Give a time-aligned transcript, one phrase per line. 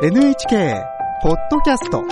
[0.00, 0.86] NHK
[1.24, 2.04] ポッドキャスト。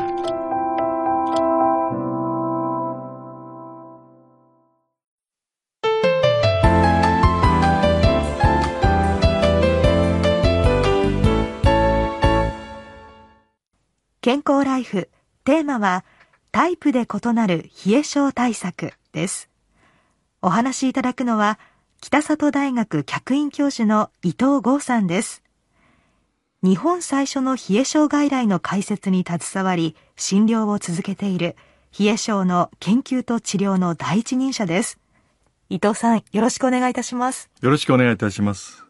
[14.21, 15.09] 健康ライフ
[15.45, 16.05] テーマは
[16.51, 19.49] タイプで異なる冷え症対策です。
[20.43, 21.61] お話しいただくのは
[22.01, 25.46] 北里大学客員教授の伊藤剛さんです。
[26.63, 31.55] 日本最初の冷え症外来の開設に携わり診療を続けている
[31.99, 34.99] 冷え症の研究と治療の第一人者です。
[35.69, 37.51] 伊藤さんよろしくお願いいたします。
[37.61, 38.85] よろしくお願いいたします。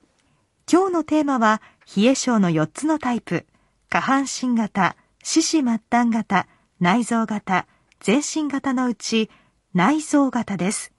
[0.71, 1.61] 今日のテーマは
[1.97, 3.47] 冷え症の4つのタイプ。
[3.89, 6.47] 下半身型四肢末端型
[6.81, 7.67] 内臓型
[8.01, 9.29] 全身型のうち
[9.75, 10.93] 内臓型です。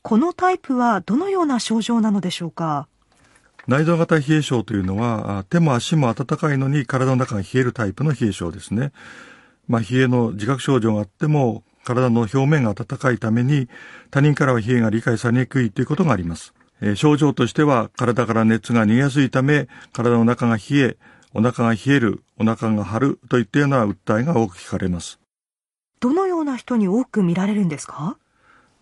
[0.00, 2.88] このタイプはどのような症状なのでしょうか？
[3.68, 8.92] 内臓型冷え症というのは、手も足も温かいのに体の中が冷えるタイプの冷え症ですね。
[9.68, 13.68] まあ、冷えの自覚症状があっても、体の表面が温かいために、
[14.10, 16.54] 他人からは冷えが理解されにくいということがあります。
[16.80, 20.96] えー、症状としては、体から熱が逃げやすいため、体の中が冷え、
[21.34, 25.18] お腹が冷える、お腹が張るといったような訴えが多く聞かれます。
[26.00, 28.16] どのような人に多く見られるんですか？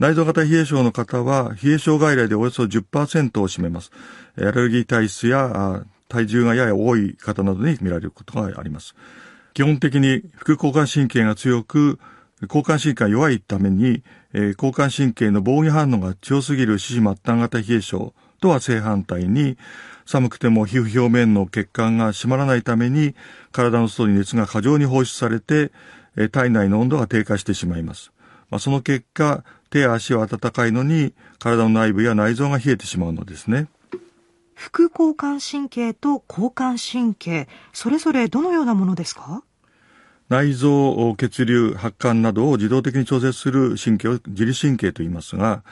[0.04, 3.90] 内臓型冷え症の方は、冷え症外来でおよそ10%を占めます。
[4.36, 8.94] アレルギー体質や体重がやや多い方などに見られることがあります。
[9.54, 11.98] 基本的に副交感神経が強く、
[12.42, 14.02] 交感神経が弱いために、
[14.34, 19.56] え交感神経の防御反応が強すぎる四肢末端型冷え症とは正反対に、
[20.04, 23.14] 寒くても皮膚表面の血管が締まらないために、
[23.52, 25.72] 体の外に熱が過剰に放出されて、
[26.30, 28.12] 体内の温度が低下してしまいます。
[28.50, 29.42] ま、その結果、
[29.74, 33.66] 手や足は温かいのに、体の内部や内臓が冷えてしまうのですね。
[34.54, 39.42] 副交感神経と交感神経、それぞれどのようなものですか？
[40.28, 45.64] 内臓、血流、発汗などを自動的に調節する神経を自律神経と言いますが、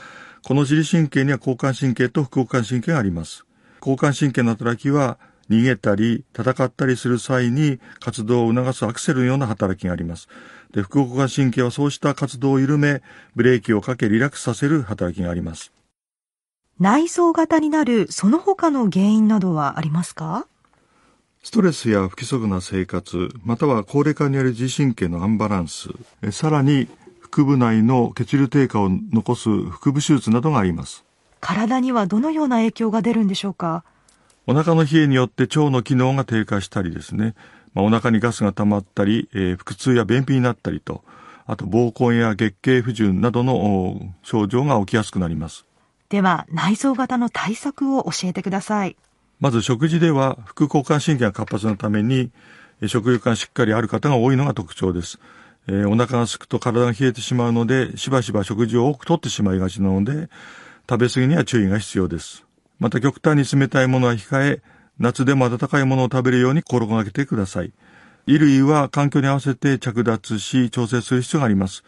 [0.43, 3.47] この自律神経には交感神経と副交感神経があります。
[3.79, 5.17] 交感神経の働きは、
[5.53, 10.29] 逃げたり、戦ったりする際に活動を促すアクセルのような働きがあります。
[10.73, 13.03] で、副交感神経はそうした活動を緩め、
[13.37, 15.73] ブレーキをかけリラックスさせる働きがあります。
[16.81, 20.47] 内臓型になるその他の原因などはありますか？
[21.43, 25.91] ストレスや不規則な生活、または高齢化による自神経のアンバランス、
[26.31, 26.89] さらに
[27.31, 31.05] 腹部内の血流低下を残す腹部手術などがあります。
[31.41, 33.85] 体にはどのような影響が出るんでしょうか？
[34.47, 37.35] お腹の冷えによって腸の機能が低下したりですね、
[37.75, 41.03] まあ、お腹にガスが溜まったり、えー、腹痛や便秘になったりと、
[41.47, 45.65] あと膀胱や月経不順などの症状が起きやすくなります。
[46.09, 48.97] では内臓型の対策を教えてください。
[49.43, 52.31] まず食事では副交感神経が活発なために
[52.87, 55.19] 食欲がしっかりある方が多いのが特徴です、
[55.67, 60.29] えー、お腹が空くと体が冷えてしまうのでしばしば食事を多くとってしまいがちなので
[60.89, 62.45] 食べ過ぎには注意が必要です
[62.83, 64.63] また極端に冷たいものは控え
[64.99, 67.73] 夏でも温かいものを食べるように心がけてください
[68.27, 71.85] 衣類は環境に合わせて着脱し調整する必要があります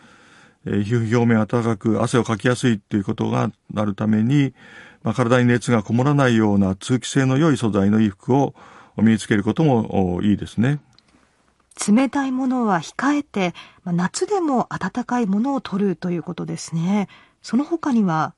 [0.66, 4.54] えー、皮膚表面暖かく汗をかきやすいということがあるために、
[5.02, 8.54] まあ、体に熱がこもらないような通気性の良い素材の衣服を
[8.96, 10.80] 身につけることもいいですね。
[11.88, 17.08] 冷たいものは控えて、まあ、夏でも暖かいものを取るということですね。
[17.42, 18.34] その他には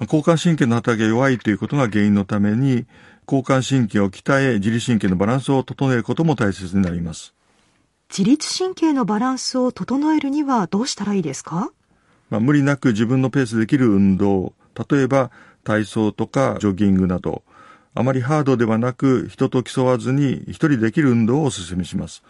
[0.00, 2.86] 交感神経の働きが弱いということが原因のために、
[3.26, 7.34] 交感神経を鍛え、自律神経のバランスを整えることも大切になります。
[8.08, 11.72] 自律神経のバランスを整えるにはどうしたらいいですか、
[12.30, 14.52] まあ、無理なく自分のペースでできる運動、
[14.90, 15.30] 例えば
[15.64, 17.42] 体操とかジョギングなど、
[17.94, 22.22] あまりハードではなく人と競わずに一人できる運動をお勧めします。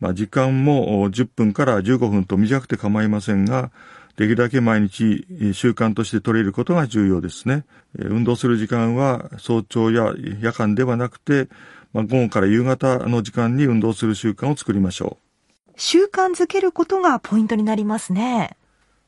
[0.00, 3.70] まあ、時間も10分から15分と短くて構いませんが、
[4.20, 7.64] できるだけ毎日習慣として取れることが重要ですね。
[7.96, 11.48] 運動する時間は早朝や夜間ではなくて、
[11.94, 15.16] まあ、午後から夕方の時間に運動する習慣を作りましょ
[15.66, 15.72] う。
[15.80, 18.58] 習慣づけることがポイントになりますね。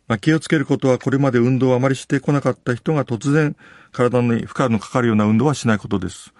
[0.08, 3.54] まあ、気をつけることはこれまで運動をあまりしてこなかった人が突然
[3.92, 6.32] 体に負荷のかかるような運動はしないことです。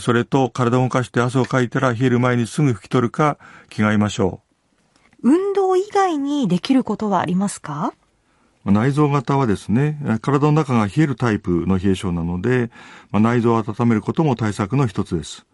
[0.00, 3.36] それと体を動かして汗をかいたら冷える前にすぐ拭き取るか
[3.68, 4.40] 着替えましょ
[5.22, 5.28] う。
[5.28, 7.92] 運動以外にできることはありますか？
[8.72, 12.70] 内臓型はですね、体の中が冷えるタイプの冷え症なので、
[13.10, 15.46] まあ、内臓を温めることも対策の一つです。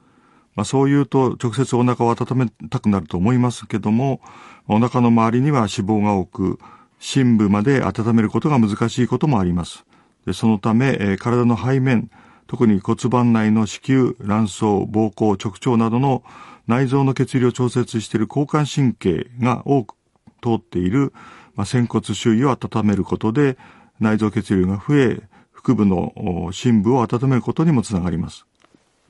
[0.55, 4.21] まあ、そう言うと直接お腹を温めたくなると思いますけども、
[4.69, 6.59] お腹の周りには脂肪が多く、
[6.99, 9.85] 深部まで温めることが難しいこともあります。
[10.27, 12.11] でそのため、えー、体の背面、
[12.47, 16.23] 特に骨盤内の子宮、卵巣、膀胱、直腸などの
[16.67, 19.95] 内臓の血流を調節している交感神経が多く
[20.43, 21.13] 通っている、
[21.55, 23.59] まあ、仙骨周囲を温めることで
[23.99, 28.47] 内臓血流が増え、腹部の深部を温めることにもつながります。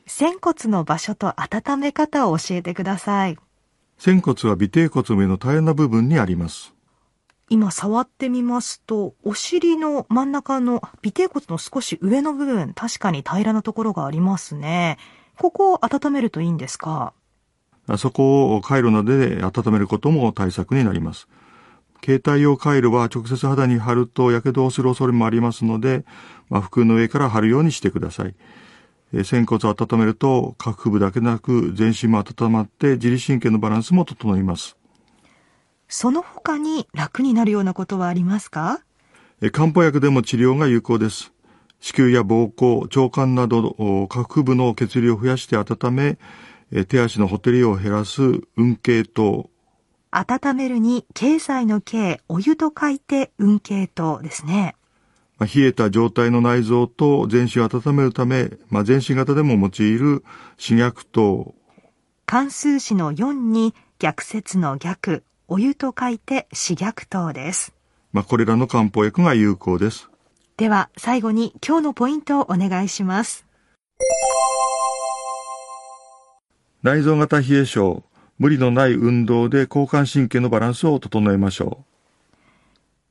[0.06, 3.38] 仙骨の場所と温め方を教えてください。
[3.98, 6.74] 仙骨は尾低骨上の平らな部分にあります。
[7.48, 14.98] 今触ってみますと、お尻の真ん中の尾低骨の少し上の部分、確かに平らなところがありますね。
[15.36, 17.12] ここを温めるといいんですか？
[17.98, 21.28] そこを回路などで温めることも対策になります。
[22.04, 26.04] 携帯用回路は直接肌に貼ると火傷をする恐れもありますので、
[26.48, 28.34] まあ、服の上から貼るようにしてください。
[29.12, 34.76] え仙骨を温めると、下腹部だけでなく全身も温まって自律神経のバランスも整います。
[35.88, 38.80] その他に楽になるようなことはありますか？
[39.42, 41.32] え漢方薬でも治療が有効です。
[41.80, 43.74] 子宮や膀胱、腸管など
[44.08, 46.18] 下腹部の血流を増やして温め、
[46.84, 48.22] 手足のほてりを減らす
[48.56, 49.50] 運慶糖。
[50.12, 54.74] 温めるに経済の経、お湯と書いて運慶糖ですね。
[55.38, 60.24] ま冷えた状態の内臓と全身を温めるため、まあ、全身型でも用いる
[60.58, 61.54] 刺逆糖。
[62.26, 67.72] 関数詞の4に逆説の逆、お湯と書いて刺逆糖です。
[68.12, 70.10] まあ、これらの漢方薬が有効です。
[70.56, 73.46] では、最後に今日のポイントをお願いします。
[76.82, 78.02] 内臓型冷え症、
[78.40, 81.84] 無理のない運動で交感神経のバランスを整えましょう。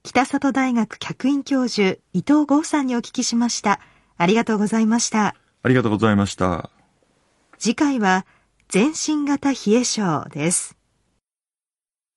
[0.02, 3.80] 北里大学客員教授伊藤剛さんにお聞きしました。
[4.18, 5.36] ありがとうございました。
[5.62, 6.72] ありがとうございました。
[7.60, 8.26] 次回は
[8.70, 10.79] 全身型冷え症です。